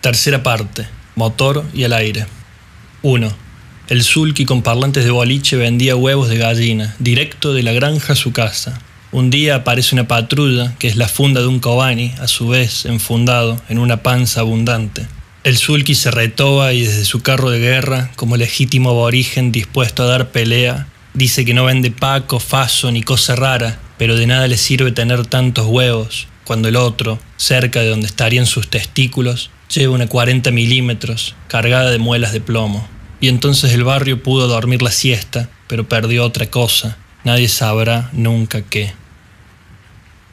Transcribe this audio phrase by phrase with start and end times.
[0.00, 0.88] Tercera parte.
[1.14, 2.26] Motor y el aire.
[3.02, 3.30] 1.
[3.88, 8.16] El sulky con parlantes de boliche vendía huevos de gallina, directo de la granja a
[8.16, 8.80] su casa.
[9.12, 12.86] Un día aparece una patrulla, que es la funda de un Kobani, a su vez
[12.86, 15.06] enfundado en una panza abundante.
[15.44, 20.06] El sulky se retoba y desde su carro de guerra, como legítimo aborigen dispuesto a
[20.06, 24.56] dar pelea, dice que no vende paco, faso ni cosa rara, pero de nada le
[24.56, 30.08] sirve tener tantos huevos, cuando el otro, cerca de donde estarían sus testículos, lleva una
[30.08, 32.88] 40 milímetros cargada de muelas de plomo.
[33.20, 36.98] Y entonces el barrio pudo dormir la siesta, pero perdió otra cosa.
[37.22, 38.92] Nadie sabrá nunca qué.